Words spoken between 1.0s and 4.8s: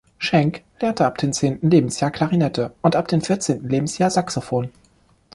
ab dem zehnten Lebensjahr Klarinette und ab dem vierzehnten Lebensjahr Saxophon.